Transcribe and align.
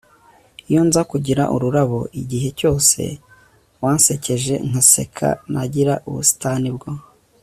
iyo 0.69 0.81
nza 0.87 1.01
kugira 1.11 1.43
ururabo 1.55 1.99
igihe 2.21 2.49
cyose 2.59 3.01
wansekeje 3.81 4.53
nkanseka, 4.67 5.27
nagira 5.51 5.93
ubusitani 6.09 6.69
bwo 6.75 6.89